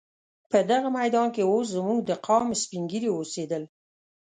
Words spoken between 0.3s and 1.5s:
په دغه میدان کې